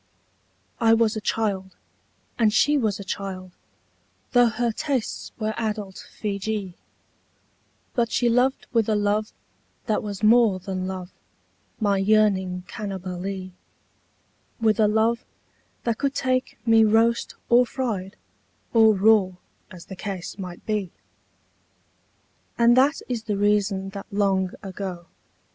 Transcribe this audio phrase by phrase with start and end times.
[0.79, 1.75] I was a child,
[2.39, 3.51] and she was a child—
[4.31, 6.73] Tho' her tastes were adult Feejee—
[7.93, 9.31] But she loved with a love
[9.85, 11.11] that was more than love,
[11.79, 13.51] My yearning Cannibalee;
[14.59, 15.23] With a love
[15.83, 18.15] that could take me roast or fried
[18.73, 19.33] Or raw,
[19.69, 20.91] as the case might be.
[22.57, 25.05] And that is the reason that long ago.